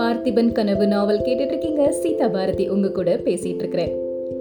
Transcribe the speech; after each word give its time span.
பார்த்திபன் 0.00 0.52
கனவு 0.52 0.86
நாவல் 0.86 1.24
கேட்டுட்டு 1.24 1.52
இருக்கீங்க 1.52 1.92
சீதா 1.92 2.28
பாரதி 2.28 2.68
உங்க 2.68 2.90
கூட 2.90 3.16
பேசிட்டு 3.16 3.60
இருக்கிறேன் 3.62 3.92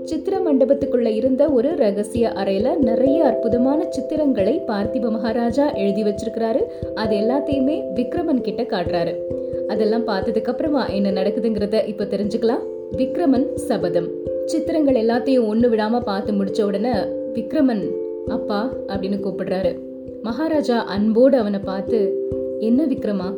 சித்திர 0.06 0.36
மண்டபத்துக்குள்ள 0.38 1.06
இருந்த 1.06 1.50
ஒரு 1.50 1.76
ரகசிய 1.76 2.34
அறையில 2.36 2.68
நிறைய 2.78 3.26
அற்புதமான 3.26 3.88
சித்திரங்களை 3.96 4.54
பார்த்திப 4.68 5.10
மகாராஜா 5.10 5.74
எழுதி 5.74 6.04
வச்சிருக்கிறாரு. 6.04 6.62
அது 6.94 7.18
எல்லாத்தையுமே 7.18 7.76
விக்ரமன் 7.96 8.42
கிட்ட 8.42 8.64
காட்டுறாரு 8.64 9.14
அதெல்லாம் 9.68 10.08
பார்த்ததுக்கு 10.08 10.52
அப்புறமா 10.54 10.88
என்ன 10.88 11.12
நடக்குதுங்கிறத 11.12 11.88
இப்ப 11.88 12.04
தெரிஞ்சுக்கலாம். 12.04 12.64
விக்ரமன் 12.98 13.54
சபதம். 13.54 14.10
சித்திரங்கள் 14.46 14.96
எல்லாத்தையும் 14.96 15.50
ஒண்ணு 15.52 15.70
விடாம 15.76 16.00
பார்த்து 16.00 16.34
முடிச்ச 16.34 16.62
உடனே 16.62 16.96
விக்ரமன் 17.34 17.86
அப்பா 18.28 18.62
அப்படின்னு 18.88 19.20
கூப்பிடுறாரு. 19.26 19.74
மகாராஜா 20.22 20.80
அன்போடு 20.96 21.38
அவனை 21.38 21.60
பார்த்து 21.60 22.00
என்ன 22.60 22.86
விக்ரமா 22.86 23.30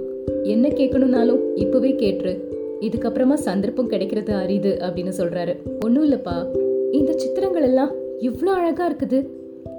என்ன 0.43 0.67
கேட்கணும்னாலும் 0.67 1.39
இப்பவே 1.55 1.91
கேட்டுரு. 1.91 2.39
இதுக்கப்புறமா 2.81 3.33
சந்தர்ப்பம் 3.33 3.87
கிடைக்கிறது 3.87 4.33
அரிது 4.33 4.77
அப்படின்னு 4.79 5.11
சொல்றாரு. 5.17 5.55
ஒன்றும் 5.85 6.11
இல்லப்பா. 6.11 6.45
இந்த 6.91 7.11
சித்திரங்கள் 7.15 7.63
எல்லாம் 7.63 7.91
இவ்வளோ 8.19 8.43
அழகா 8.43 8.91
இருக்குது. 8.91 9.25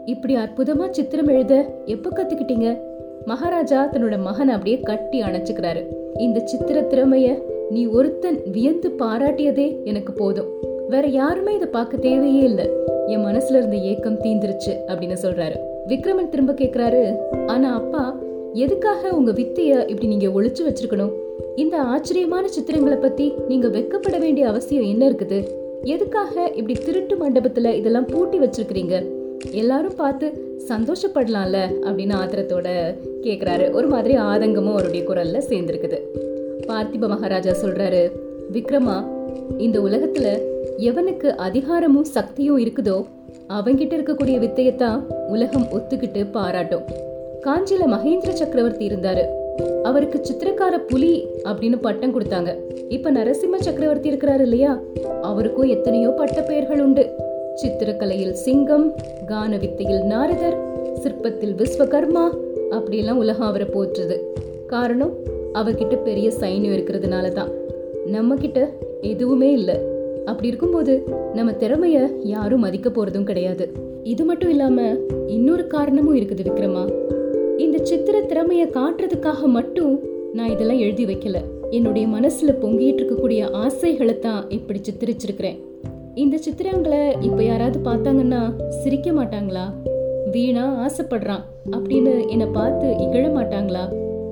இப்படி 0.04 0.36
அற்புதமா 0.36 0.90
சித்திரம் 0.90 1.26
எழுத 1.26 1.82
எப்போ 1.84 2.10
கத்துக்கிட்டீங்க? 2.10 2.80
மகாராஜா 3.24 3.90
தன்னோட 3.92 4.20
மகன் 4.20 4.48
அப்படியே 4.48 4.80
கட்டி 4.80 5.20
அணைச்சுக்கிறாரு. 5.20 5.86
இந்த 6.18 6.40
சித்திர 6.44 6.80
திறமைய 6.80 7.42
நீ 7.70 7.86
ஒருத்தன் 7.86 8.40
வியந்து 8.52 8.94
பாராட்டியதே 8.98 9.84
எனக்கு 9.84 10.12
போதும். 10.12 10.46
வேற 10.88 11.08
யாருமே 11.08 11.54
இதை 11.54 11.68
பார்க்க 11.68 11.96
தேவையே 11.96 12.42
இல்லை. 12.42 12.70
என் 13.06 13.24
மனசுல 13.24 13.56
இருந்த 13.56 13.76
ஏக்கம் 13.76 14.18
தீந்துருச்சு 14.18 14.74
அப்படின்னு 14.86 15.16
சொல்றாரு. 15.22 15.56
விக்ரமன் 15.88 16.28
திரும்ப 16.28 16.52
கேக்குறாரு 16.52 17.16
ஆனா 17.46 17.74
அப்பா 17.74 18.18
எதுக்காக 18.54 19.08
உங்க 19.08 19.32
வித்தைய 19.32 19.88
இப்படி 19.88 20.06
நீங்க 20.06 20.42
ஒழிச்சு 20.42 20.62
வச்சிருக்கணும்? 20.68 21.12
இந்த 21.56 21.80
ஆச்சரியமான 21.80 22.48
சித்திரங்களை 22.48 23.00
பத்தி 23.00 23.32
நீங்க 23.48 23.68
வெக்கப்பட 23.68 24.18
வேண்டிய 24.18 24.48
அவசியம் 24.48 24.84
என்ன 24.84 25.10
இருக்குது? 25.10 25.46
எதுக்காக 25.82 26.52
இப்படி 26.54 26.72
திருட்டு 26.72 27.16
மண்டபத்துல 27.16 27.74
இதெல்லாம் 27.74 28.06
பூட்டி 28.06 28.38
வச்சிருக்கிறீங்க? 28.38 29.08
எல்லாரும் 29.50 29.94
பார்த்து 29.96 30.32
சந்தோஷப்படலாம்ல 30.68 31.58
அப்படின்னு 31.80 32.14
ஆத்திரத்தோட 32.22 32.96
கேக்குறாரு. 33.22 33.72
ஒரு 33.72 33.88
மாதிரி 33.88 34.14
ஆதங்கமும் 34.14 34.72
அவருடைய 34.72 35.08
குரல்ல 35.08 35.42
சேர்ந்திருக்குது. 35.48 35.98
பார்த்திப 36.66 37.08
மகாராஜா 37.08 37.50
சொல்றாரு 37.50 38.10
விக்ரமா 38.52 39.06
இந்த 39.58 39.80
உலகத்துல 39.80 40.40
எவனுக்கு 40.78 41.26
அதிகாரமும் 41.26 42.04
சக்தியும் 42.04 42.58
இருக்குதோ 42.58 43.06
அவங்கிட்ட 43.48 43.94
இருக்கக்கூடிய 43.96 44.38
வித்தையத்தான் 44.40 45.00
உலகம் 45.28 45.66
ஒத்துக்கிட்டு 45.72 46.30
பாராட்டும். 46.30 47.10
காஞ்சில 47.44 47.86
மகேந்திர 47.86 48.28
சக்கரவர்த்தி 48.28 48.86
இருந்தாரு. 48.88 49.22
அவருக்கு 49.82 50.18
சித்திரக்கார 50.18 50.78
புலி 50.88 51.26
அப்படின்னு 51.44 51.78
பட்டம் 51.80 52.20
கொடுத்தாங்க. 52.20 52.50
இப்ப 52.88 53.12
நரசிம்ம 53.12 53.56
சக்கரவர்த்தி 53.58 54.10
இருக்கிறாரு 54.10 54.40
இல்லையா? 54.40 54.80
அவருக்கும் 55.22 55.68
எத்தனையோ 55.68 56.08
பட்ட 56.08 56.42
பெயர்கள் 56.42 56.80
உண்டு. 56.80 57.10
சித்திரக்கலையில் 57.62 58.30
சிங்கம் 58.30 58.94
கான 59.26 59.56
வித்தையில் 59.56 60.02
நாரதர் 60.02 60.56
சிற்பத்தில் 61.02 61.56
விஸ்வகர்மா 61.56 62.24
அப்படியெல்லாம் 62.70 63.18
உலகம் 63.18 63.46
அவரை 63.46 63.66
போற்றுது. 63.66 64.18
காரணம் 64.66 65.12
அவர்கிட்ட 65.54 66.02
பெரிய 66.02 66.32
சைன்யம் 66.40 66.76
இருக்கிறதுனால 66.78 67.28
தான். 67.28 67.50
நம்ம 68.06 68.34
கிட்ட 68.34 68.70
எதுவுமே 69.00 69.52
இல்லை. 69.52 69.78
அப்படி 70.24 70.48
இருக்கும்போது 70.48 71.04
நம்ம 71.34 71.52
திறமைய 71.52 72.08
யாரும் 72.20 72.60
மதிக்க 72.60 72.90
போறதும் 72.90 73.24
கிடையாது. 73.24 73.72
இது 74.02 74.24
மட்டும் 74.24 74.50
இல்லாம 74.50 74.96
இன்னொரு 75.26 75.66
காரணமும் 75.66 76.16
இருக்குது 76.16 76.44
விக்ரமா. 76.48 77.10
திறமையை 78.42 78.68
காட்டுறதுக்காக 78.68 79.46
மட்டும் 79.46 80.00
நான் 80.32 80.50
இதெல்லாம் 80.50 80.78
எழுதி 80.78 81.04
வைக்கல. 81.04 81.36
என்னுடைய 81.70 82.08
மனசுல 82.08 82.52
பொங்கிட்டு 82.62 83.00
இருக்கக்கூடிய 83.00 83.50
ஆசைகளை 83.50 84.18
தான் 84.18 84.50
இப்படி 84.50 84.80
சித்தரிச்சிருக்கிறேன். 84.88 85.58
இந்த 86.14 86.38
சித்திரங்களை 86.46 87.22
இப்ப 87.22 87.42
யாராவது 87.42 87.78
பார்த்தாங்கன்னா 87.90 88.40
சிரிக்க 88.68 89.12
மாட்டாங்களா? 89.12 89.64
வீணா 90.30 90.86
ஆசைப்படுறான் 90.86 91.44
அப்படின்னு 91.70 92.28
என்னை 92.28 92.46
பார்த்து 92.46 92.88
இகழ 92.98 93.24
மாட்டாங்களா? 93.28 93.84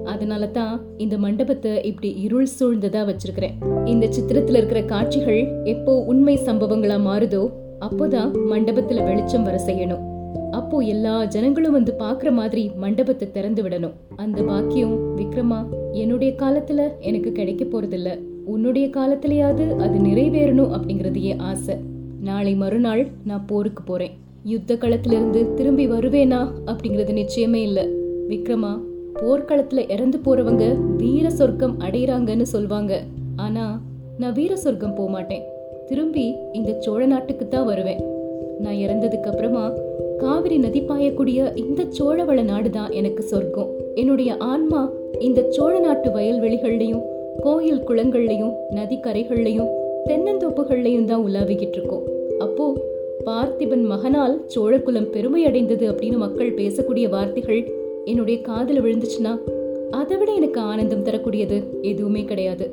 அதனால 0.05 0.47
தான் 0.47 0.81
இந்த 0.97 1.19
மண்டபத்தை 1.19 1.85
இப்படி 1.85 2.13
இருள் 2.13 2.49
சூழ்ந்ததா 2.61 3.05
வச்சிருக்கிறேன். 3.13 3.57
இந்த 3.85 4.09
சித்திரத்துல 4.19 4.61
இருக்கிற 4.63 4.83
காட்சிகள் 4.83 5.43
எப்போ 5.65 6.05
உண்மை 6.05 6.39
சம்பவங்களா 6.45 6.99
மாறுதோ 7.09 7.53
அப்போதான் 7.81 8.33
மண்டபத்துல 8.51 9.05
வெளிச்சம் 9.05 9.43
வர 9.43 9.59
செய்யணும். 9.67 10.05
அப்போ 10.51 10.79
எல்லா 10.79 11.25
ஜனங்களும் 11.25 11.73
வந்து 11.73 11.95
பாக்குற 11.99 12.33
மாதிரி 12.33 12.71
மண்டபத்தை 12.77 13.31
திறந்து 13.31 13.63
விடணும். 13.63 13.93
அந்த 14.17 14.43
பாக்கியம் 14.43 15.17
விக்ரமா 15.17 15.61
என்னுடைய 15.93 16.35
காலத்துல 16.39 16.81
எனக்கு 17.01 17.33
கிடைக்க 17.33 17.65
போறதில்ல. 17.65 18.11
உன்னுடைய 18.45 18.87
காலத்திலேயாவது 18.89 19.77
அது 19.77 19.99
நிறைவேறணும் 19.99 20.73
அப்படிங்கறது 20.77 21.21
என் 21.21 21.39
ஆசை. 21.39 21.77
நாளை 22.21 22.55
மறுநாள் 22.55 23.07
நான் 23.25 23.47
போருக்கு 23.47 23.83
போறேன். 23.83 24.11
யுத்த 24.45 24.77
களத்திலிருந்து 24.77 25.55
திரும்பி 25.55 25.89
வருவேனா 25.89 26.41
அப்படிங்கறது 26.67 27.15
நிச்சயமே 27.21 27.61
இல்ல. 27.63 27.87
விக்ரமா 28.29 28.73
போர்க்களத்துல 29.15 29.91
இறந்து 29.91 30.19
போறவங்க 30.19 30.97
வீர 30.97 31.31
சொர்க்கம் 31.31 31.81
அடையிறாங்கன்னு 31.81 32.47
சொல்வாங்க. 32.53 32.95
ஆனா 33.37 33.83
நான் 34.19 34.33
வீர 34.33 34.57
சொர்க்கம் 34.57 34.95
போக 34.95 35.11
மாட்டேன் 35.11 35.43
திரும்பி 35.87 36.35
இந்த 36.53 36.77
சோழ 36.81 37.07
நாட்டுக்கு 37.07 37.49
தான் 37.49 37.67
வருவேன். 37.67 38.01
நான் 38.61 38.75
இறந்ததுக்கு 38.75 39.31
அப்புறமா 39.33 39.73
காவிரி 40.21 40.59
நதி 40.59 40.81
பாயக்கூடிய 40.81 41.57
இந்த 41.57 41.85
சோழவள 41.89 42.43
நாடுதான் 42.43 42.91
எனக்கு 42.91 43.23
சொர்க்கம். 43.23 43.71
என்னுடைய 43.95 44.37
ஆன்மா 44.37 44.93
இந்த 45.19 45.51
சோழ 45.51 45.79
நாட்டு 45.79 46.11
வயல்வெளிகள்லையும் 46.11 47.03
கோயில் 47.41 47.87
குளங்கள்லையும் 47.89 48.53
நதிக்கரைகள்லையும் 48.71 49.71
தென்னந்தோப்புகள்லையும் 50.09 51.05
தான் 51.05 51.25
உலாவிக்கிட்டு 51.27 51.79
இருக்கோம். 51.79 52.03
அப்போ 52.39 52.67
பார்த்திபன் 53.27 53.85
மகனால் 53.85 54.45
சோழகுலம் 54.57 55.11
பெருமை 55.11 55.45
அடைந்தது 55.45 55.93
அப்படின்னு 55.93 56.17
மக்கள் 56.17 56.55
பேசக்கூடிய 56.55 57.09
வார்த்தைகள் 57.09 57.73
என்னுடைய 58.05 58.41
காதல 58.41 58.81
விழுந்துச்சுன்னா 58.81 59.39
அதை 59.91 60.17
விட 60.17 60.33
எனக்கு 60.33 60.61
ஆனந்தம் 60.61 61.03
தரக்கூடியது 61.03 61.63
எதுவுமே 61.83 62.25
கிடையாது. 62.25 62.71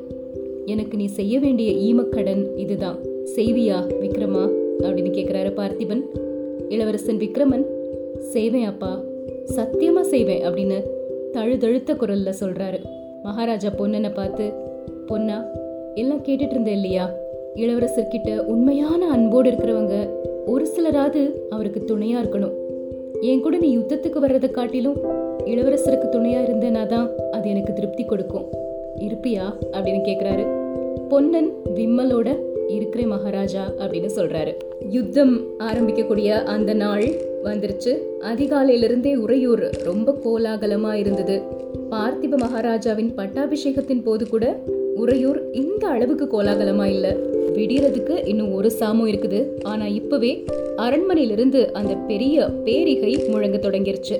எனக்கு 0.65 0.97
நீ 0.97 1.05
செய்ய 1.05 1.39
வேண்டிய 1.39 1.71
ஈமக்கடன் 1.71 2.45
இதுதான். 2.55 2.97
செய்வியா 3.35 3.79
விக்ரமா 4.01 4.45
அப்படின்னு 4.79 5.13
கேட்குறாரு 5.17 5.51
பார்த்திபன். 5.59 6.03
இளவரசன் 6.69 7.17
விக்ரமன் 7.17 7.65
செய்வேன் 8.19 8.65
அப்பா 8.65 8.99
சத்தியமா 9.55 10.01
செய்வேன் 10.01 10.41
அப்படின்னு 10.41 10.81
தழுதழுத்த 11.31 11.93
குரல்ல 11.93 12.33
சொல்றாரு. 12.39 12.79
மகாராஜா 13.23 13.69
பொன்னனை 13.69 14.13
பார்த்து 14.13 14.51
பொன்னா 15.07 15.43
எல்லாம் 15.95 16.23
கேட்டுட்டு 16.23 16.49
இருந்தேன் 16.49 16.73
இல்லையா? 16.73 17.13
இளவரசர் 17.55 18.07
கிட்ட 18.07 18.43
உண்மையான 18.43 19.11
அன்போடு 19.11 19.51
இருக்கிறவங்க 19.51 20.09
ஒரு 20.45 20.67
சிலராது 20.75 21.31
அவருக்கு 21.49 21.83
துணையா 21.87 22.17
இருக்கணும். 22.23 22.53
என் 23.21 23.41
கூட 23.41 23.57
நீ 23.57 23.77
யுத்தத்துக்கு 23.77 24.19
வர்றதை 24.19 24.51
காட்டிலும் 24.51 24.95
இளவரசருக்கு 25.45 26.07
துணையா 26.11 26.39
இருந்தேனா 26.47 26.85
தான் 26.85 27.09
அது 27.31 27.49
எனக்கு 27.49 27.73
திருப்தி 27.73 28.03
கொடுக்கும். 28.03 28.45
இருப்பியா? 28.99 29.57
அப்படின்னு 29.71 30.01
கேக்குறாரு. 30.07 30.65
பொன்னன் 31.09 31.51
விம்மலோட 31.75 32.35
இருக்கிற 32.67 33.07
மகாராஜா 33.07 33.71
அப்படின்னு 33.79 34.09
சொல்றாரு. 34.15 34.53
யுத்தம் 34.89 35.41
ஆரம்பிக்கக்கூடிய 35.59 36.43
அந்த 36.43 36.73
நாள் 36.73 37.07
வந்துருச்சு. 37.43 37.97
அதிகாலையிலிருந்தே 38.21 39.15
உறையூர் 39.15 39.69
ரொம்ப 39.83 40.17
கோலாகலமா 40.25 40.93
இருந்தது. 40.93 41.41
பார்த்திப 41.91 42.37
மகாராஜாவின் 42.37 43.13
பட்டாபிஷேகத்தின் 43.15 44.03
போது 44.03 44.29
கூட 44.29 44.59
உறையூர் 44.95 45.51
இந்த 45.51 45.87
அளவுக்கு 45.87 46.25
கோலாகலமா 46.25 46.85
இல்ல. 46.85 47.15
விடியறதுக்கு 47.53 48.27
இன்னும் 48.27 48.53
ஒரு 48.53 48.71
சாமம் 48.79 49.07
இருக்குது. 49.07 49.63
ஆனா 49.63 49.87
இப்பவே 49.87 50.43
அரண்மனையிலிருந்து 50.77 51.71
அந்த 51.71 51.93
பெரிய 51.93 52.49
பேரிகை 52.63 53.27
முழங்க 53.27 53.57
தொடங்கிருச்சு. 53.57 54.19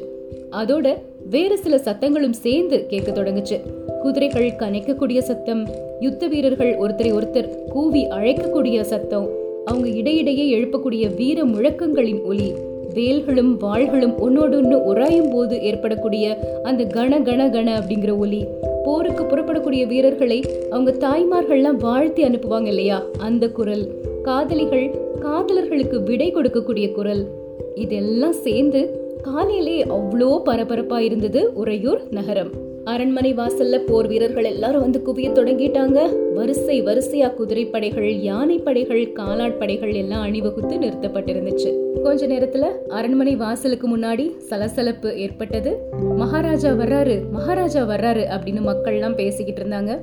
அதோட 0.51 0.93
வேறு 1.29 1.57
சில 1.57 1.75
சத்தங்களும் 1.75 2.31
சேர்ந்து 2.31 2.85
கேட்க 2.85 3.11
தொடங்குச்சு. 3.11 3.59
குதிரைகள் 4.07 4.51
கனைக்கக்கூடிய 4.51 5.19
சத்தம் 5.19 5.67
யுத்த 5.99 6.27
வீரர்கள் 6.27 6.77
ஒருத்தரை 6.77 7.11
ஒருத்தர் 7.11 7.65
கூவி 7.69 8.05
அழைக்கக்கூடிய 8.05 8.81
சத்தம் 8.81 9.29
அவங்க 9.65 9.87
இடையிடையே 9.89 10.57
எழுப்பக்கூடிய 10.57 11.15
வீர 11.15 11.43
முழக்கங்களின் 11.43 12.23
ஒலி 12.23 12.51
வேல்களும் 12.93 13.57
வாள்களும் 13.61 14.13
ஒன்னோடொன்னு 14.27 14.75
உராயும் 14.87 15.29
போது 15.31 15.61
ஏற்படக்கூடிய 15.61 16.39
அந்த 16.63 16.83
கண 16.83 17.21
கண 17.21 17.49
கண 17.49 17.73
அப்படிங்கிற 17.75 18.17
ஒலி. 18.17 18.45
போருக்கு 18.83 19.23
புறப்படக்கூடிய 19.23 19.87
வீரர்களை 19.87 20.43
அவங்க 20.69 20.91
தாய்மார்கள்லாம் 20.91 21.77
வாழ்த்தி 21.79 22.23
அனுப்புவாங்க 22.23 22.65
இல்லையா? 22.65 23.03
அந்த 23.17 23.49
குரல். 23.49 23.91
காதலிகள் 24.23 24.95
காதலர்களுக்கு 25.21 26.03
விடை 26.03 26.33
கொடுக்கக்கூடிய 26.33 26.91
குரல். 26.91 27.27
இதெல்லாம் 27.75 28.33
சேர்ந்து 28.33 28.89
காலையிலே 29.21 29.83
அவ்வளோ 29.83 30.41
பரபரப்பா 30.45 30.97
இருந்தது 30.97 31.53
உறையூர் 31.53 32.01
நகரம். 32.09 32.65
அரண்மனை 32.91 33.31
வாசல்ல 33.33 33.77
போர் 33.87 34.07
வீரர்கள் 34.07 34.47
எல்லாரும் 34.51 34.83
வந்து 34.83 34.99
குவிய 35.07 35.27
தொடங்கிட்டாங்க. 35.37 35.99
வரிசை 36.33 36.83
வரிசையா 36.83 37.27
குதிரைப்படைகள் 37.39 38.09
யானை 38.27 38.57
படைகள் 38.59 39.01
காலாட்படைகள் 39.19 39.93
எல்லாம் 39.95 40.21
அணிவகுத்து 40.21 40.75
நிறுத்தப்பட்டிருந்துச்சு. 40.77 41.71
கொஞ்ச 42.03 42.27
நேரத்துல 42.27 42.67
அரண்மனை 42.89 43.35
வாசலுக்கு 43.35 43.87
முன்னாடி 43.97 44.25
சலசலப்பு 44.37 45.11
ஏற்பட்டது. 45.17 45.73
மகாராஜா 46.15 46.71
வர்றாரு 46.71 47.17
மகாராஜா 47.31 47.83
வர்றாரு 47.83 48.23
அப்படின்னு 48.37 48.63
மக்கள் 48.69 48.93
எல்லாம் 48.93 49.15
பேசிக்கிட்டு 49.15 49.63
இருந்தாங்க. 49.63 49.93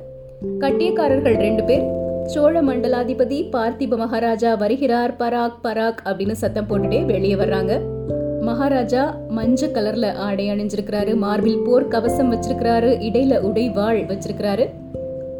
கட்டியக்காரர்கள் 0.59 1.37
ரெண்டு 1.47 1.63
பேர் 1.63 1.85
சோழ 2.25 2.61
மண்டலாதிபதி 2.61 3.41
பார்த்திப 3.55 3.97
மகாராஜா 3.97 4.53
வருகிறார் 4.55 5.15
பராக் 5.19 5.59
பராக் 5.63 5.99
அப்படின்னு 6.05 6.37
சத்தம் 6.43 6.69
போட்டுட்டே 6.69 7.05
வெளியே 7.05 7.35
வர்றாங்க. 7.35 7.73
மகாராஜா 8.45 9.17
மஞ்ச 9.35 9.61
கலர்ல 9.61 10.11
ஆடை 10.11 10.49
அணிஞ்சிருக்கிறாரு 10.49 11.17
மார்பில் 11.17 11.61
போர் 11.65 11.87
கவசம் 11.87 12.31
வச்சிருக்கிறாரு 12.31 12.89
இடையில 13.01 13.39
உடை 13.39 13.69
வாழ் 13.69 13.97
வச்சிருக்கிறாரு. 13.97 14.69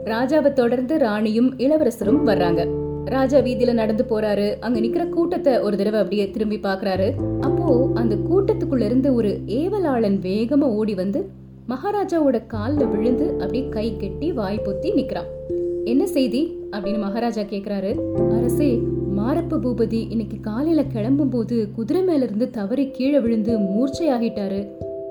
ராஜாவை 0.05 0.53
தொடர்ந்து 0.53 0.97
ராணியும் 0.97 1.57
இளவரசரும் 1.57 2.27
வர்றாங்க. 2.27 2.67
ராஜா 3.05 3.37
வீதியில 3.37 3.73
நடந்து 3.73 4.05
போறாரு. 4.09 4.55
அங்க 4.59 4.79
நிக்கிற 4.79 5.09
கூட்டத்தை 5.09 5.59
ஒரு 5.59 5.77
தடவை 5.77 5.99
அப்படியே 5.99 6.29
திரும்பி 6.29 6.57
பாக்குறாரு. 6.57 7.11
அப்போ 7.39 7.89
அந்த 7.93 8.15
கூட்டத்துக்குள்ள 8.15 8.81
இருந்து 8.81 9.13
ஒரு 9.13 9.39
ஏவலாளன் 9.45 10.19
வேகமா 10.19 10.61
ஓடி 10.61 10.95
வந்து 10.95 11.29
மகாராஜாவோட 11.69 12.41
கால்ல 12.53 12.91
விழுந்து 12.91 13.31
அப்படியே 13.31 13.69
கை 13.69 13.97
கெட்டி 13.97 14.31
வாய் 14.31 14.61
பொத்தி 14.65 14.87
நிக்கிறான். 14.87 15.53
என்ன 15.83 16.07
செய்தி? 16.07 16.59
அப்படின்னு 16.71 16.99
மகாராஜா 16.99 17.41
கேக்குறாரு. 17.41 17.99
அரசே 18.37 18.81
மாரப்ப 19.17 19.59
பூபதி 19.63 20.05
இன்னைக்கு 20.09 20.37
காலையில 20.41 20.83
கிளம்பும்போது 20.93 21.67
குதிரை 21.75 22.03
மேல 22.03 22.23
இருந்து 22.23 22.49
தவறி 22.49 22.89
கீழே 22.91 23.19
விழுந்து 23.19 23.57
மூர்ச்சையாகிட்டாரு. 23.57 24.67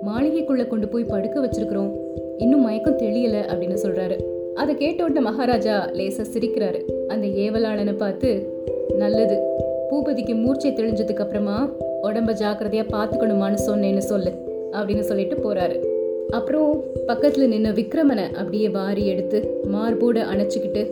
மாளிகைக்குள்ள 0.06 0.67
கொண்டு 0.67 0.89
போய் 0.89 1.05
படுக்க 1.05 1.47
வச்சிருக்கிறோம். 1.47 1.97
இன்னும் 2.39 2.62
மயக்கம் 2.62 2.99
தெளியல 2.99 3.37
அப்படின்னு 3.53 3.79
சொல்றாரு. 3.83 4.21
அதை 4.55 4.75
கேட்ட 4.75 5.05
உடனே 5.05 5.21
மகாராஜா 5.21 5.89
லேசா 5.91 6.25
சிரிக்கிறாரு. 6.35 6.81
அந்த 7.09 7.27
ஏவலாளனை 7.27 7.97
பார்த்து 7.97 8.53
நல்லது. 8.99 9.43
பூபதிக்கு 9.91 10.35
மூர்ச்சை 10.35 10.73
தெளிஞ்சதுக்கு 10.73 11.21
அப்புறமா 11.21 11.71
உடம்ப 12.03 12.33
ஜாக்கிரதையா 12.33 12.87
பாத்துக்கணுமான்னு 12.93 13.59
சொன்னேன்னு 13.67 13.99
சொல்லு 13.99 14.33
அப்படின்னு 14.73 15.01
சொல்லிட்டு 15.01 15.37
போறாரு. 15.37 15.83
அப்புறம் 16.31 16.83
பக்கத்துல 17.06 17.47
நின்ன 17.55 17.73
விக்ரமனை 17.73 18.33
அப்படியே 18.33 18.69
வாரி 18.69 19.06
எடுத்து 19.06 19.61
மார்போட 19.73 20.23
அணைச்சிக்கிட்டு 20.35 20.87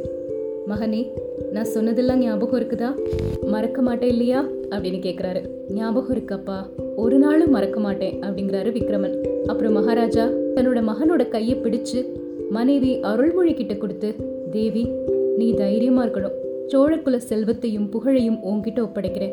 மகனே 0.74 1.06
நான் 1.52 1.64
சொன்னதெல்லாம் 1.64 2.18
ஞாபகம் 2.18 2.60
இருக்குதா? 2.60 2.94
மறக்க 3.46 3.82
மாட்டேன் 3.82 4.10
இல்லையா? 4.10 4.48
அப்படின்னு 4.70 5.00
கேட்குறாரு 5.00 5.48
ஞாபகம் 5.68 6.16
இருக்கப்பா. 6.16 6.56
ஒரு 6.96 7.18
நாளும் 7.18 7.50
மறக்க 7.50 7.80
மாட்டேன் 7.80 8.20
அப்படிங்கிறாரு 8.20 8.70
விக்ரமன். 8.72 9.26
அப்புறம் 9.46 9.72
மகாராஜா 9.72 10.26
தன்னோட 10.26 10.90
மகனோட 10.90 11.28
கையை 11.28 11.56
பிடிச்சு 11.56 12.06
மனைவி 12.50 13.00
அருள்மொழி 13.00 13.54
கிட்ட 13.54 13.74
கொடுத்து 13.74 14.14
தேவி 14.50 14.88
நீ 15.36 15.54
தைரியமா 15.54 16.06
இருக்கணும். 16.06 16.40
சோழக்குல 16.68 17.16
செல்வத்தையும் 17.16 17.88
புகழையும் 17.88 18.38
உன்கிட்ட 18.42 18.88
ஒப்படைக்கிறேன். 18.88 19.32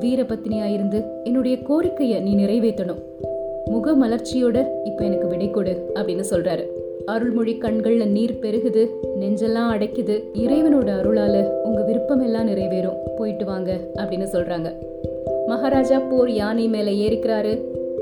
வீரபத்னியா 0.00 0.72
இருந்து 0.72 1.04
என்னுடைய 1.24 1.58
கோரிக்கையை 1.58 2.20
நீ 2.20 2.34
நிறைவேற்றணும். 2.34 3.02
முக 3.64 3.92
மலர்ச்சியோட 3.92 4.66
இப்ப 4.84 5.04
எனக்கு 5.04 5.26
விடை 5.26 5.50
கொடு 5.50 5.92
அப்படின்னு 5.94 6.24
சொல்றாரு. 6.30 6.66
அருள்மொழி 7.10 7.58
கண்கள்ல 7.58 8.06
நீர் 8.06 8.38
பெருகுது 8.40 8.88
நெஞ்செல்லாம் 9.20 9.70
அடைக்குது. 9.74 10.22
இறைவனோட 10.34 10.90
அருளால 11.00 11.50
உங்க 11.62 11.82
விருப்பம் 11.82 12.20
எல்லாம் 12.20 12.48
நிறைவேறும். 12.48 12.96
போயிட்டு 13.16 13.44
வாங்க 13.44 13.78
அப்படின்னு 13.96 14.26
சொல்றாங்க. 14.32 14.72
மகாராஜா 15.46 15.98
போர் 15.98 16.30
யானை 16.30 16.68
மேல 16.68 16.90
ஏறிக்கிறாரு. 16.90 17.58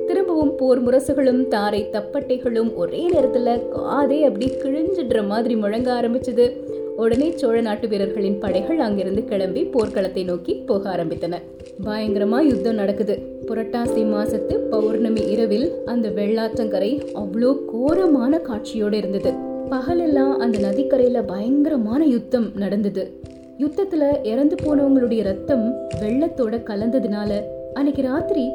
திரும்பவும் 0.06 0.54
போர் 0.54 0.84
முரசுகளும் 0.84 1.48
தாரை 1.48 1.88
தப்பட்டைகளும் 1.92 2.74
ஒரே 2.74 3.08
நேரத்துல 3.08 3.60
காதே 3.68 4.20
அப்படி 4.20 4.52
கிழிஞ்சிடுற 4.62 5.26
மாதிரி 5.26 5.56
முழங்க 5.56 6.00
ஆரம்பிச்சது. 6.00 6.52
உடனே 7.02 7.32
சோழ 7.36 7.60
நாட்டு 7.60 7.88
வீரர்களின் 7.88 8.38
படைகள் 8.38 8.78
அங்கிருந்து 8.78 9.24
கிளம்பி 9.24 9.64
போர்க்களத்தை 9.64 10.24
நோக்கி 10.24 10.54
போக 10.54 10.96
ஆரம்பித்தன. 10.96 11.34
பயங்கரமா 11.84 12.38
யுத்தம் 12.40 12.74
நடக்குது. 12.74 13.18
புரட்டாசி 13.46 14.02
மாசத்து 14.14 14.54
பௌர்ணமி 14.54 15.20
இரவில் 15.20 15.84
அந்த 15.84 16.08
வெள்ளாற்றங்கரை 16.08 17.02
அவ்வளோ 17.14 17.50
கோரமான 17.72 18.38
காட்சியோடு 18.38 18.96
இருந்தது. 18.96 19.32
பகலெல்லாம் 19.70 20.34
அந்த 20.36 20.58
நதிக்கரையில 20.58 21.26
பயங்கரமான 21.26 22.04
யுத்தம் 22.04 22.50
நடந்தது. 22.54 23.20
யுத்தத்துல 23.58 24.26
இறந்து 24.26 24.56
போனவங்களுடைய 24.64 25.22
ரத்தம் 25.22 25.74
வெள்ளத்தோட 26.00 26.62
கலந்ததுனால 26.70 27.40
அன்னைக்கு 27.74 28.02
ராத்திரி 28.02 28.50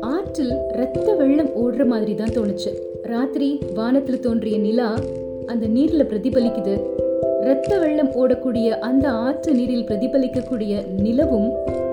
ஆற்றில் 0.00 0.54
ரத்த 0.68 1.14
வெள்ளம் 1.14 1.50
ஓடுற 1.64 1.86
மாதிரி 1.86 2.14
தான் 2.14 2.36
தோணுச்சு. 2.36 2.72
ராத்திரி 3.02 3.58
வானத்துல 3.76 4.20
தோன்றிய 4.20 4.58
நிலா 4.58 4.94
அந்த 5.46 5.66
நீர்ல 5.66 6.04
பிரதிபலிக்குது. 6.12 7.04
இரத்த 7.46 7.78
வெள்ளம் 7.78 8.10
ஓடக்கூடிய 8.12 8.68
அந்த 8.68 9.08
ஆற்று 9.08 9.54
நீரில் 9.54 9.84
பிரதிபலிக்கக்கூடிய 9.84 10.72
நிலவும் 11.00 11.50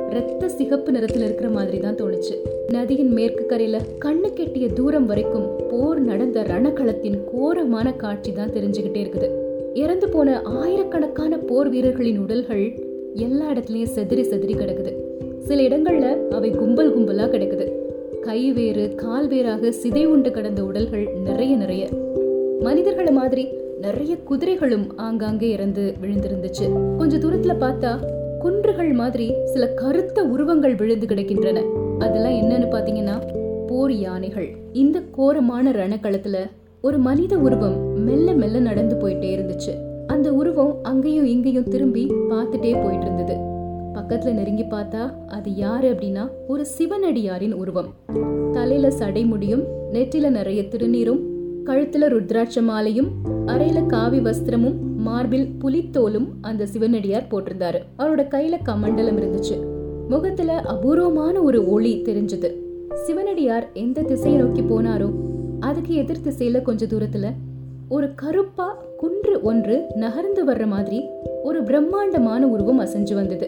இரத்த 0.09 0.49
சிகப்பு 0.49 0.91
நிறத்தில் 0.91 1.21
இருக்கிற 1.21 1.49
மாதிரி 1.49 1.77
தான் 1.77 1.95
தோணுச்சு. 1.95 2.35
நதியின் 2.71 3.11
மேற்கு 3.11 3.45
கரையில 3.45 3.79
கண்ணு 4.05 4.29
கெட்டிய 4.33 4.73
தூரம் 4.73 5.05
வரைக்கும் 5.05 5.47
போர் 5.69 5.99
நடந்த 5.99 6.41
ரணகளத்தின் 6.41 7.17
கோரமான 7.31 7.93
காட்சி 7.93 8.31
தான் 8.31 8.49
தெரிஞ்சுக்கிட்டே 8.49 9.01
இருக்குது. 9.03 9.29
இறந்து 9.73 10.09
போன 10.09 10.41
ஆயிரக்கணக்கான 10.41 11.37
போர் 11.37 11.69
வீரர்களின் 11.69 12.19
உடல்கள் 12.19 12.65
எல்லா 13.13 13.51
இடத்துலயும் 13.51 13.93
செதறி 13.95 14.25
செதறி 14.31 14.55
கிடக்குது. 14.55 14.93
சில 15.39 15.61
இடங்கள்ல 15.61 16.29
அவை 16.29 16.49
கும்பல் 16.49 16.93
கும்பலா 16.97 17.27
கிடக்குது. 17.35 17.67
கை 18.21 18.51
வேறு 18.51 18.95
கால் 18.95 19.27
வேறாக 19.27 19.73
சிதை 19.83 20.05
உண்டு 20.05 20.31
கடந்த 20.31 20.63
உடல்கள் 20.63 21.07
நிறைய 21.23 21.55
நிறைய. 21.55 21.89
மனிதர்களை 22.59 23.11
மாதிரி 23.11 23.61
நிறைய 23.81 24.17
குதிரைகளும் 24.17 24.97
ஆங்காங்கே 24.97 25.49
இறந்து 25.49 25.95
விழுந்திருந்துச்சு. 26.01 26.97
கொஞ்ச 26.97 27.17
தூரத்துல 27.17 27.53
பார்த்தா 27.59 28.07
குன்றுகள் 28.39 28.93
மாதிரி 28.93 29.33
சில 29.45 29.67
கருத்த 29.67 30.23
உருவங்கள் 30.23 30.75
விழுந்து 30.75 31.05
கிடக்கின்றன. 31.05 31.63
அதெல்லாம் 31.99 32.33
என்னன்னு 32.33 32.65
பாத்தீங்கன்னா 32.73 33.37
போர் 33.67 33.93
யானைகள். 33.93 34.55
இந்த 34.73 35.01
கோரமான 35.01 35.71
ரணக்களத்துல 35.71 36.37
ஒரு 36.81 36.97
மனித 36.97 37.37
உருவம் 37.37 37.99
மெல்ல 37.99 38.33
மெல்ல 38.33 38.59
நடந்து 38.59 38.95
போயிட்டே 38.95 39.29
இருந்துச்சு. 39.37 39.73
அந்த 40.07 40.33
உருவம் 40.33 40.79
அங்கேயும் 40.83 41.25
இங்கேயும் 41.25 41.69
திரும்பி 41.69 42.05
பார்த்துட்டே 42.05 42.83
போயிட்டு 42.83 43.05
இருந்தது 43.05 43.35
பக்கத்துல 43.93 44.33
நெருங்கி 44.33 44.63
பார்த்தா 44.63 45.27
அது 45.27 45.55
யாரு 45.55 45.93
அப்படின்னா 45.93 46.29
ஒரு 46.47 46.65
சிவனடியாரின் 46.77 47.53
உருவம். 47.53 47.93
தலையில 48.51 48.91
சடை 48.91 49.25
முடியும் 49.25 49.63
நெற்றில 49.93 50.29
நிறைய 50.29 50.61
திருநீரும் 50.61 51.32
கழுத்துல 51.65 52.07
ருத்ராட்ச 52.13 52.61
மாலையும் 52.61 53.09
அறையில 53.45 53.85
காவி 53.85 54.19
வஸ்திரமும் 54.19 54.75
மார்பில் 54.97 55.47
புலித்தோலும் 55.59 56.27
அந்த 56.41 56.65
சிவனடியார் 56.65 57.27
போட்டிருந்தாரு. 57.31 57.79
அவரோட 57.99 58.21
கையில 58.25 58.57
கமண்டலம் 58.63 59.17
இருந்துச்சு. 59.17 59.57
முகத்துல 60.09 60.53
அபூர்வமான 60.53 61.41
ஒரு 61.41 61.69
ஒளி 61.69 62.01
தெரிஞ்சது. 62.05 62.49
சிவனடியார் 62.93 63.69
எந்த 63.73 64.01
திசையை 64.01 64.41
நோக்கி 64.41 64.61
போனாரோ 64.61 65.09
அதுக்கு 65.59 65.95
எதிர் 65.95 66.23
திசையில 66.27 66.61
கொஞ்ச 66.61 66.85
தூரத்துல 66.85 67.33
ஒரு 67.89 68.15
கருப்பா 68.15 68.77
குன்று 68.97 69.41
ஒன்று 69.41 69.85
நகர்ந்து 69.95 70.45
வர்ற 70.45 70.67
மாதிரி 70.67 71.05
ஒரு 71.43 71.63
பிரம்மாண்டமான 71.63 72.47
உருவம் 72.47 72.79
அசைஞ்சு 72.79 73.13
வந்தது. 73.13 73.47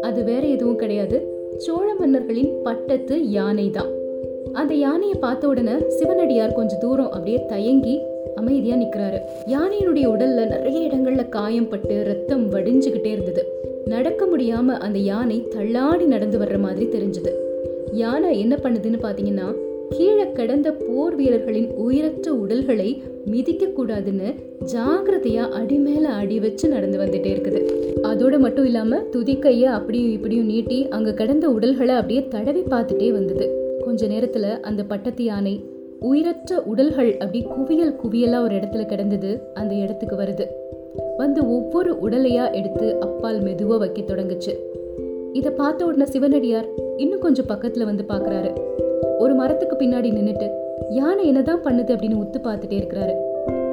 அது 0.00 0.24
வேற 0.24 0.46
எதுவும் 0.46 0.76
கிடையாது. 0.76 1.18
சோழ 1.56 1.94
மன்னர்களின் 1.94 2.52
பட்டத்து 2.62 3.30
யானை 3.30 3.70
தான் 3.70 3.92
அந்த 4.52 4.74
யானையை 4.74 5.14
பார்த்த 5.20 5.48
உடனே 5.48 5.74
சிவனடியார் 5.88 6.52
கொஞ்சம் 6.52 6.78
தூரம் 6.78 7.10
அப்படியே 7.10 7.46
தயங்கி 7.46 8.00
அமைதியா 8.36 8.76
நிக்கிறாரு. 8.76 9.18
யானையினுடைய 9.46 10.06
உடல்ல 10.06 10.48
நிறைய 10.48 10.88
இடங்கள்ல 10.88 11.28
காயம் 11.28 11.68
பட்டு 11.68 12.02
ரத்தம் 12.02 12.52
வடிஞ்சுகிட்டே 12.52 13.06
இருந்தது. 13.06 13.44
நடக்க 13.84 14.26
முடியாம 14.26 14.66
அந்த 14.66 14.98
யானை 14.98 15.48
தள்ளாடி 15.48 16.04
நடந்து 16.04 16.38
வர்ற 16.38 16.58
மாதிரி 16.58 16.86
தெரிஞ்சது. 16.86 17.32
யானை 17.92 18.40
என்ன 18.40 18.58
பண்ணுதுன்னு 18.62 18.98
பாத்தீங்கன்னா 19.02 19.54
கீழே 19.90 20.32
கிடந்த 20.32 20.72
போர் 20.72 21.14
வீரர்களின் 21.14 21.70
உயிரற்ற 21.70 22.34
உடல்களை 22.34 23.02
மிதிக்க 23.26 23.66
கூடாதுன்னு 23.66 24.34
ஜாகிரதையா 24.72 25.50
அடி 25.50 25.78
மேலே 25.78 26.06
அடி 26.06 26.38
வச்சு 26.38 26.68
நடந்து 26.68 26.98
வந்துட்டே 26.98 27.30
இருக்குது. 27.36 27.60
அதோட 28.02 28.38
மட்டும் 28.38 28.64
இல்லாம 28.64 28.96
துதிக்கைய 28.96 29.62
அப்படியும் 29.62 30.12
இப்படியும் 30.12 30.46
நீட்டி 30.46 30.88
அங்க 30.88 31.12
கிடந்த 31.12 31.48
உடல்களை 31.48 31.94
அப்படியே 31.94 32.28
தடவி 32.28 32.60
பார்த்துட்டே 32.60 33.12
வந்தது. 33.12 33.65
கொஞ்ச 33.86 34.06
நேரத்துல 34.06 34.60
அந்த 34.60 34.84
பட்டத்து 34.84 35.24
யானை 35.24 35.54
உயிரற்ற 36.00 36.62
உடல்கள் 36.62 37.10
அப்படி 37.12 37.42
குவியல் 37.42 37.96
குவியலா 37.96 38.42
ஒரு 38.42 38.54
இடத்துல 38.54 38.86
கிடந்தது 38.86 39.40
அந்த 39.54 39.74
இடத்துக்கு 39.74 40.16
வருது. 40.16 40.44
வந்து 41.16 41.40
ஒவ்வொரு 41.50 41.96
உடலையா 42.02 42.52
எடுத்து 42.52 43.00
அப்பால் 43.00 43.42
மெதுவா 43.42 43.78
வைக்க 43.78 44.02
தொடங்குச்சு. 44.02 44.52
இத 45.32 45.50
பார்த்த 45.50 45.84
உடனே 45.84 46.04
சிவனடியார் 46.04 46.68
இன்னும் 46.96 47.18
கொஞ்சம் 47.18 47.46
பக்கத்துல 47.46 47.84
வந்து 47.84 48.04
பாக்குறாரு 48.08 48.50
ஒரு 49.18 49.34
மரத்துக்கு 49.34 49.76
பின்னாடி 49.76 50.10
நின்னுட்டு 50.10 50.48
யானை 50.90 51.26
என்னதான் 51.26 51.62
பண்ணுது? 51.62 51.92
அப்படின்னு 51.94 52.20
உத்து 52.24 52.40
பார்த்துட்டே 52.44 52.76
இருக்கிறாரு. 52.76 53.14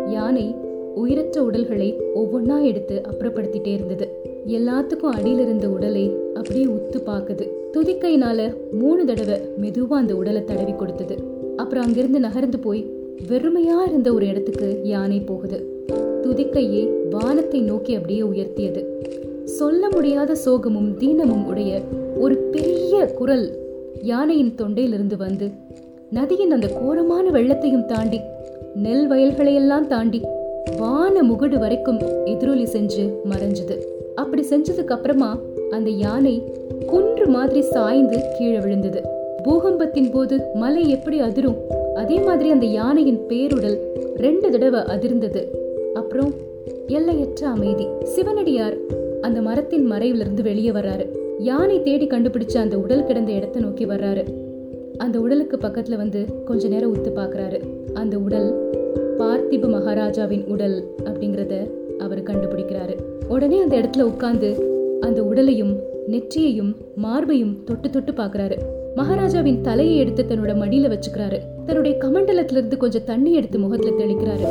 யானை 0.10 0.56
உயிரற்ற 0.96 1.44
உடல்களை 1.44 2.02
ஒவ்வொன்னா 2.16 2.64
எடுத்து 2.64 3.02
அப்புறப்படுத்திட்டே 3.12 3.74
இருந்தது. 3.74 4.08
எல்லாத்துக்கும் 4.48 5.16
அடியில 5.16 5.40
இருந்த 5.40 5.70
உடலை 5.70 6.12
அப்படியே 6.34 6.66
உத்து 6.66 7.02
பாக்குது 7.06 7.48
துதிக்கையினால 7.78 8.54
மூணு 8.72 9.06
தடவை 9.06 9.38
மெதுவா 9.62 9.94
அந்த 9.94 10.16
உடலை 10.16 10.44
தடவி 10.44 10.74
கொடுத்தது. 10.74 11.16
அப்புறம் 11.56 11.84
அங்கிருந்து 11.84 12.20
நகர்ந்து 12.20 12.60
போய் 12.60 12.92
வெறுமையா 13.28 13.88
இருந்த 13.88 14.14
ஒரு 14.14 14.28
இடத்துக்கு 14.28 14.80
யானை 14.84 15.20
போகுது. 15.20 15.86
துதிக்கையே 16.24 16.90
வானத்தை 17.10 17.62
நோக்கி 17.62 17.94
அப்படியே 17.94 18.22
உயர்த்தியது. 18.22 18.86
சொல்ல 19.46 19.90
முடியாத 19.90 20.36
சோகமும் 20.46 20.92
தீனமும் 21.00 21.46
உடைய 21.46 21.82
ஒரு 22.20 22.38
பெரிய 22.38 23.06
குரல் 23.06 23.58
யானையின் 24.02 24.56
தொண்டையிலிருந்து 24.58 25.18
வந்து 25.18 25.52
நதியின் 26.10 26.52
அந்த 26.52 26.68
கோரமான 26.68 27.30
வெள்ளத்தையும் 27.30 27.86
தாண்டி 27.86 28.20
நெல் 28.76 29.10
வயல்களையெல்லாம் 29.10 29.88
தாண்டி 29.88 30.22
வான 30.78 31.24
முகடு 31.24 31.60
வரைக்கும் 31.60 32.00
எதிரொலி 32.26 32.64
செஞ்சு 32.64 33.14
மறைஞ்சது. 33.30 33.78
அப்படி 34.16 34.46
செஞ்சதுக்கு 34.50 34.94
அப்புறமா 34.98 35.40
அந்த 35.70 35.90
யானை 35.90 36.44
குன் 36.86 37.13
குன்று 37.24 37.38
மாதிரி 37.38 37.62
சாய்ந்து 37.62 38.18
கீழே 38.38 38.60
விழுந்தது. 38.60 39.02
பூகம்பத்தின் 39.44 40.12
போது 40.12 40.42
மலை 40.54 40.90
எப்படி 40.90 41.20
அதிரும் 41.20 41.56
அதே 41.96 42.20
மாதிரி 42.20 42.52
அந்த 42.52 42.66
யானையின் 42.66 43.20
பேருடல் 43.30 43.78
ரெண்டு 44.16 44.50
தடவை 44.50 44.80
அதிர்ந்தது. 44.80 45.42
அப்புறம் 45.94 46.34
எல்லையற்ற 46.88 47.48
அமைதி. 47.48 47.88
சிவனடியார் 48.04 48.76
அந்த 49.22 49.42
மரத்தின் 49.42 49.92
மறைவிலிருந்து 49.92 50.42
வெளியே 50.42 50.70
வர்றாரு. 50.70 51.06
யானை 51.40 51.82
தேடி 51.82 52.08
கண்டுபிடிச்ச 52.08 52.58
அந்த 52.58 52.78
உடல் 52.78 53.06
கிடந்த 53.06 53.32
இடத்தை 53.32 53.62
நோக்கி 53.62 53.86
வர்றாரு. 53.86 54.26
அந்த 54.98 55.20
உடலுக்கு 55.20 55.58
பக்கத்துல 55.58 55.96
வந்து 55.96 56.26
கொஞ்ச 56.46 56.68
நேரம் 56.68 56.94
உத்து 56.94 57.12
பாக்குறாரு 57.16 57.62
அந்த 57.94 58.18
உடல் 58.18 58.52
பார்த்திப 59.18 59.70
மகாராஜாவின் 59.70 60.46
உடல் 60.48 60.78
அப்படிங்கறத 61.04 61.70
அவர் 61.98 62.24
கண்டுபிடிக்கிறாரு. 62.24 62.98
உடனே 63.28 63.62
அந்த 63.62 63.76
இடத்துல 63.78 64.02
உட்கார்ந்து 64.02 64.72
அந்த 65.00 65.24
உடலையும் 65.24 65.83
நெற்றியையும் 66.08 66.76
மார்பையும் 66.96 67.64
தொட்டு 67.64 67.90
தொட்டு 67.90 68.12
பாக்குறாரு 68.12 68.58
மகாராஜாவின் 68.96 69.62
தலையை 69.62 69.98
எடுத்து 69.98 70.26
தன்னோட 70.30 70.52
மடியில 70.52 70.94
வச்சுக்கிறாரு. 70.94 71.40
தன்னுடைய 71.66 71.98
கமண்டலத்துல 71.98 72.52
இருந்து 72.52 72.78
கொஞ்சம் 72.78 73.04
தண்ணி 73.06 73.34
எடுத்து 73.34 73.60
முகத்துல 73.60 74.06
தெளிக்கிறாரு. 74.06 74.48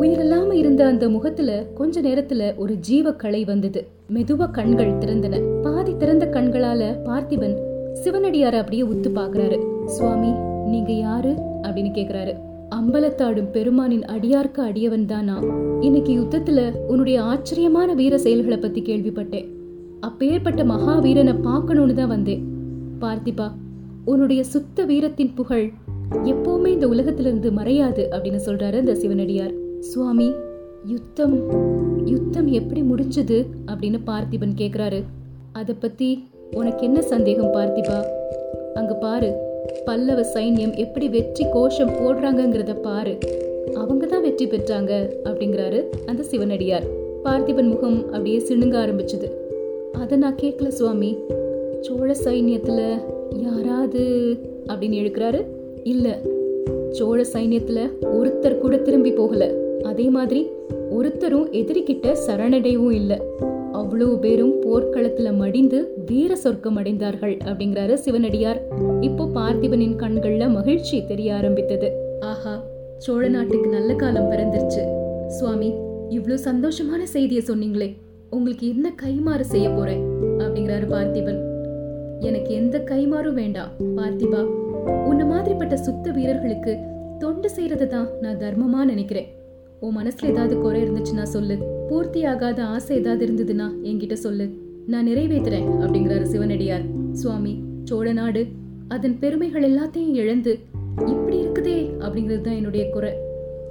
உயிரில்லாம 0.00 0.52
இருந்த 0.52 0.86
அந்த 0.86 1.08
முகத்துல 1.08 1.64
கொஞ்ச 1.74 2.00
நேரத்துல 2.00 2.56
ஒரு 2.56 2.74
ஜீவ 2.74 3.12
கலை 3.12 3.44
வந்தது. 3.44 3.86
மெதுவா 4.14 4.50
கண்கள் 4.50 4.98
திறந்தன. 4.98 5.60
பாதி 5.62 5.96
திறந்த 5.96 6.26
கண்களால 6.26 6.96
பார்த்திபன் 7.04 7.56
சிவனடியார 8.04 8.52
அப்படியே 8.52 8.82
உத்து 8.82 9.10
பாக்குறாரு 9.14 9.84
சுவாமி 9.84 10.30
நீங்க 10.70 10.92
யாரு? 10.92 11.28
அப்படின்னு 11.62 11.90
கேக்குறாரு. 11.90 12.34
அம்பலத்தாடும் 12.74 13.50
பெருமானின் 13.50 14.04
அடியார்க்கு 14.04 14.60
அடியவன் 14.60 15.04
தானா 15.04 15.42
இன்னைக்கு 15.80 16.20
யுத்தத்துல 16.20 16.72
உன்னுடைய 16.86 17.22
ஆச்சரியமான 17.22 17.94
வீர 17.94 18.18
செயல்களை 18.18 18.56
பத்தி 18.56 18.82
கேள்விப்பட்டேன். 18.82 19.56
அப்பேற்பட்ட 20.00 20.64
மகாவீரனை 20.64 21.34
பார்க்கணும்னு 21.42 21.94
தான் 21.94 22.12
வந்தேன். 22.14 22.42
பார்த்திபா 23.00 23.46
உன்னுடைய 24.04 24.44
சுத்த 24.44 24.84
வீரத்தின் 24.84 25.32
புகழ் 25.34 25.66
எப்பவுமே 26.24 26.66
இந்த 26.66 26.88
உலகத்திலிருந்து 26.88 27.50
மறையாது 27.50 28.02
அப்படின்னு 28.14 28.40
சொல்றாரு 28.46 28.76
அந்த 28.78 28.94
சிவனடியார். 28.94 29.54
சுவாமி 29.80 30.28
யுத்தம் 30.84 31.36
யுத்தம் 32.04 32.46
எப்படி 32.46 32.82
முடிஞ்சது 32.82 33.38
அப்படின்னு 33.66 33.98
பார்த்திபன் 34.06 34.54
கேக்குறாரு. 34.60 35.00
அத 35.52 35.74
பத்தி 35.74 36.08
உனக்கு 36.50 36.82
என்ன 36.84 37.00
சந்தேகம் 37.02 37.54
பார்த்திபா? 37.56 37.98
அங்க 38.74 38.94
பாரு 38.94 39.30
பல்லவ 39.86 40.20
சைன்யம் 40.34 40.74
எப்படி 40.76 41.08
வெற்றி 41.08 41.44
கோஷம் 41.52 41.96
போடுறாங்கங்கிறத 41.98 42.74
பாரு. 42.80 43.14
அவங்க 43.74 44.06
தான் 44.06 44.22
வெற்றி 44.22 44.46
பெற்றாங்க 44.46 44.92
அப்படிங்கிறாரு 45.24 45.80
அந்த 46.06 46.22
சிவனடியார். 46.22 46.86
பார்த்திபன் 47.24 47.68
முகம் 47.68 47.98
அப்படியே 48.04 48.38
சிணுங்க 48.48 48.76
ஆரம்பிச்சது. 48.84 49.28
அதை 49.98 50.18
நான் 50.18 50.38
கேட்கல 50.42 50.68
சுவாமி. 50.68 51.16
சோழ 51.80 52.14
சைன்யத்துல 52.24 52.80
யாராவது 53.36 54.00
அப்படின்னு 54.66 54.96
எழுக்கிறாரு? 55.02 55.40
இல்லை 55.82 56.12
சோழ 56.90 57.24
சைன்யத்துல 57.32 57.80
ஒருத்தர் 58.02 58.58
கூட 58.58 58.76
திரும்பி 58.76 59.12
போகல. 59.12 59.54
அதே 59.82 60.06
மாதிரி 60.08 60.46
ஒருத்தரும் 60.90 61.52
எதிரிக்கிட்ட 61.52 62.16
சரணடையவும் 62.26 62.92
இல்லை. 62.92 63.18
அவ்வளவு 63.72 64.18
பேரும் 64.18 64.54
போர்க்களத்துல 64.62 65.36
மடிந்து 65.36 65.94
வீர 66.06 66.36
சொர்க்கம் 66.36 66.78
அடைந்தார்கள் 66.78 67.38
அப்படிங்கிறாரு 67.44 67.94
சிவனடியார். 67.94 68.60
இப்போ 69.00 69.24
பார்த்திபனின் 69.24 69.96
கண்கள்ல 69.96 70.50
மகிழ்ச்சி 70.50 71.04
தெரிய 71.04 71.34
ஆரம்பித்தது. 71.34 71.90
ஆஹா 72.20 72.64
சோழ 72.98 73.28
நாட்டுக்கு 73.28 73.68
நல்ல 73.68 73.94
காலம் 73.94 74.30
பிறந்துருச்சு. 74.30 74.84
சுவாமி 75.26 75.74
இவ்வளவு 76.08 76.40
சந்தோஷமான 76.44 77.02
செய்தியை 77.02 77.42
சொன்னீங்களே. 77.46 77.88
உங்களுக்கு 78.30 78.68
என்ன 78.68 78.92
கைமாறு 79.02 79.40
செய்ய 79.40 79.68
போறேன்? 79.68 80.02
அப்படிங்கிறாரு 80.38 80.86
பார்த்திபன். 80.88 81.40
எனக்கு 82.20 82.54
எந்த 82.54 82.78
கைமாறும் 82.78 83.34
வேண்டாம் 83.34 83.68
பார்த்திபா. 83.96 84.44
உன்ன 85.04 85.24
மாதிரிப்பட்ட 85.24 85.74
சுத்த 85.74 86.10
வீரர்களுக்கு 86.10 86.78
தொண்டு 87.18 87.50
செய்யறது 87.50 87.88
தான் 87.88 88.08
நான் 88.20 88.36
தர்மமா 88.36 88.84
நினைக்கிறேன். 88.84 89.26
உன் 89.80 89.96
மனசுல 89.96 90.24
ஏதாவது 90.24 90.60
குறை 90.60 90.82
இருந்துச்சுன்னா 90.82 91.22
சொல்லு. 91.22 91.58
பூர்த்தி 91.88 92.24
ஆகாத 92.24 92.64
ஆசை 92.64 92.96
ஏதாவது 92.96 93.26
இருந்ததுன்னா 93.26 93.68
என்கிட்ட 93.82 94.12
சொல்லு. 94.12 94.48
நான் 94.86 95.06
நிறைவேத்துறேன் 95.06 95.68
அப்படிங்கிறாரு 95.80 96.22
சிவனடியார். 96.22 96.82
சுவாமி 97.12 97.62
சோழ 97.84 98.12
நாடு 98.12 98.46
அதன் 98.88 99.18
பெருமைகள் 99.18 99.70
எல்லாத்தையும் 99.72 100.14
இழந்து 100.14 100.58
இப்படி 101.06 101.38
இருக்குதே 101.40 101.90
அப்படிங்கிறது 102.00 102.40
தான் 102.40 102.54
என்னுடைய 102.54 102.90
குறை. 102.90 103.12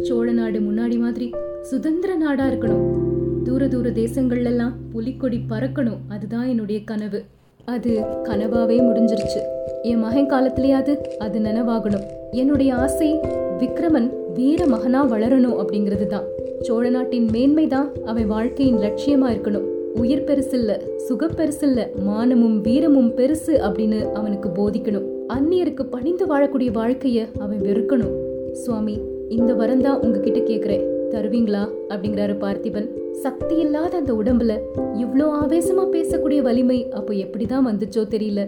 சோழ 0.01 0.31
நாடு 0.31 0.59
முன்னாடி 0.59 0.99
மாதிரி 0.99 1.33
சுதந்திர 1.61 2.15
நாடா 2.15 2.47
இருக்கணும். 2.47 3.15
தூர 3.47 3.67
தூர 3.67 3.89
தேசங்கள்லாம் 3.89 4.71
புலிக்கொடி 4.91 5.39
பறக்கணும். 5.49 5.99
அதுதான் 6.07 6.47
என்னுடைய 6.47 6.83
கனவு. 6.83 7.23
அது 7.65 7.91
கனவாவே 8.23 8.77
முடிஞ்சிருச்சு. 8.87 9.41
என் 9.83 9.99
மகன் 9.99 10.29
காலத்திலேயாவது 10.29 10.93
அது 11.17 11.39
நனவாகணும். 11.39 12.03
என்னுடைய 12.31 12.75
ஆசை 12.75 13.19
விக்ரமன் 13.59 14.09
வீர 14.33 14.65
மகனா 14.65 15.09
வளரணும் 15.09 15.57
அப்படிங்கிறது 15.61 16.07
தான் 16.07 16.23
சோழ 16.61 16.89
நாட்டின் 16.89 17.29
மேன்மை 17.31 17.67
தான் 17.67 17.89
அவன் 18.05 18.27
வாழ்க்கையின் 18.27 18.77
லட்சியமா 18.77 19.29
இருக்கணும். 19.35 19.67
உயிர் 19.95 20.23
பெருசில்ல 20.23 20.97
சுகம் 20.97 21.35
பெருசில்ல 21.37 21.87
மானமும் 22.03 22.61
வீரமும் 22.61 23.11
பெருசு 23.15 23.53
அப்படின்னு 23.69 24.11
அவனுக்கு 24.11 24.49
போதிக்கணும். 24.49 25.07
அந்நியருக்கு 25.29 25.83
பணிந்து 25.83 26.25
வாழக்கூடிய 26.25 26.71
வாழ்க்கைய 26.81 27.39
அவன் 27.39 27.59
வெறுக்கணும். 27.59 28.15
சுவாமி 28.51 28.99
இந்த 29.29 29.53
வரம் 29.53 29.81
தான் 29.81 30.01
உங்ககிட்ட 30.01 30.39
கேக்குறேன். 30.39 30.85
தருவீங்களா? 31.11 31.69
அப்படிங்கிறாரு 31.89 32.35
பார்த்திபன். 32.45 32.87
சக்தி 33.21 33.55
இல்லாத 33.55 33.97
அந்த 33.97 34.13
உடம்புல 34.13 34.53
இவ்ளோ 34.93 35.25
ஆவேசமா 35.41 35.83
பேசக்கூடிய 35.91 36.41
வலிமை 36.41 36.89
அப்போ 36.89 37.13
எப்படிதான் 37.13 37.67
வந்துச்சோ 37.67 38.03
தெரியல. 38.13 38.41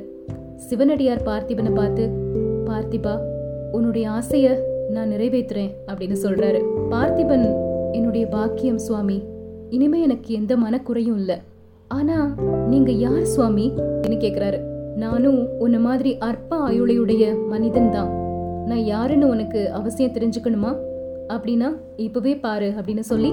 சிவனடியார் 0.55 1.23
பார்த்திபனை 1.25 1.75
பார்த்து 1.75 2.03
பார்த்திபா 2.65 3.13
உன்னுடைய 3.71 4.09
ஆசைய 4.09 4.47
நான் 4.89 5.11
நிறைவேற்றுறேன் 5.11 5.71
அப்படின்னு 5.87 6.17
சொல்றாரு. 6.23 6.61
பார்த்திபன் 6.91 7.45
என்னுடைய 7.91 8.25
பாக்கியம் 8.27 8.77
சுவாமி 8.77 9.23
இனிமே 9.69 10.01
எனக்கு 10.01 10.33
எந்த 10.33 10.55
மனக்குறையும் 10.57 11.15
இல்ல. 11.15 11.41
ஆனா 11.87 12.35
நீங்க 12.67 12.91
யார் 12.91 13.23
சுவாமி? 13.23 13.73
கேக்குறாரு. 14.07 14.59
நானும் 14.95 15.59
உன்ன 15.59 15.79
மாதிரி 15.79 16.17
அற்ப 16.17 16.69
ஆயுளையுடைய 16.69 17.47
மனிதன் 17.47 17.91
தான். 17.91 18.09
நான் 18.65 18.83
யாருன்னு 18.83 19.27
உனக்கு 19.27 19.71
அவசியம் 19.71 20.11
தெரிஞ்சுக்கணுமா? 20.11 20.71
அப்படின்னா 21.27 21.69
இப்பவே 21.97 22.35
பாரு 22.37 22.73
அப்படின்னு 22.77 22.99
சொல்லி 22.99 23.31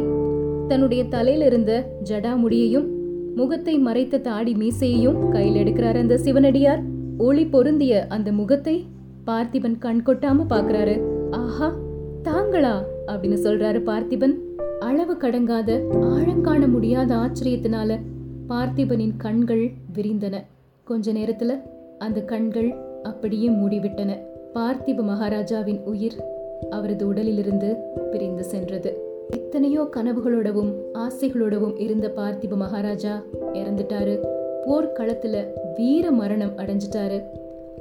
தன்னுடைய 0.69 1.05
தலையில 1.05 1.45
இருந்த 1.45 1.91
ஜடா 2.05 2.37
முடியையும் 2.37 2.87
முகத்தை 3.35 3.79
மறைத்த 3.79 4.19
தாடி 4.19 4.53
மீசையையும் 4.55 5.29
கையில் 5.29 5.59
எடுக்கிறாரு 5.63 5.99
அந்த 5.99 6.19
சிவனடியார். 6.19 6.83
ஒளி 7.19 7.47
பொருந்திய 7.47 8.07
அந்த 8.09 8.33
முகத்தை 8.33 8.85
பார்த்திபன் 9.27 9.79
கண் 9.79 10.03
கொட்டாம 10.07 10.45
பாக்குறாரு 10.51 11.01
ஆஹா 11.31 11.75
தாங்களா? 12.23 12.83
அப்படின்னு 13.07 13.39
சொல்றாரு 13.43 13.81
பார்த்திபன். 13.81 14.35
அளவு 14.81 15.15
கடங்காத 15.15 15.71
ஆழங்காண 16.03 16.67
முடியாத 16.67 17.15
ஆச்சரியத்தினால 17.15 18.01
பார்த்திபனின் 18.49 19.15
கண்கள் 19.17 19.71
விரிந்தன. 19.95 20.43
கொஞ்ச 20.85 21.13
நேரத்துல 21.13 21.61
அந்த 21.99 22.21
கண்கள் 22.21 22.75
அப்படியே 23.03 23.49
மூடிவிட்டன. 23.49 24.19
பார்த்திப 24.55 25.03
மகாராஜாவின் 25.03 25.81
உயிர் 25.85 26.25
அவரது 26.71 27.07
உடலிலிருந்து 27.07 27.77
பிரிந்து 28.11 28.45
சென்றது. 28.45 29.06
எத்தனையோ 29.29 29.89
கனவுகளோடவும் 29.97 30.73
ஆசைகளோடவும் 30.95 31.81
இருந்த 31.81 32.13
பார்த்திப 32.17 32.57
மகாராஜா 32.57 33.23
இறந்துட்டாரு. 33.53 34.19
போர்க்களத்துல 34.67 35.45
வீர 35.77 36.11
மரணம் 36.11 36.57
அடைஞ்சிட்டாரு. 36.57 37.23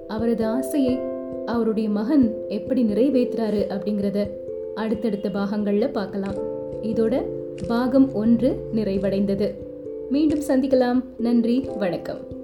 அவரது 0.08 0.46
ஆசையை 0.46 1.00
அவருடைய 1.46 1.90
மகன் 1.90 2.34
எப்படி 2.48 2.84
நிறைவேற்றுறாரு 2.84 3.66
அப்படிங்கிறத 3.70 4.30
அடுத்தடுத்த 4.76 5.30
பாகங்கள்ல 5.30 5.92
பார்க்கலாம். 5.92 6.36
இதோட 6.82 7.24
பாகம் 7.68 8.14
ஒன்று 8.14 8.56
நிறைவடைந்தது. 8.76 9.54
மீண்டும் 10.10 10.42
சந்திக்கலாம். 10.48 11.04
நன்றி. 11.18 11.70
வணக்கம். 11.78 12.35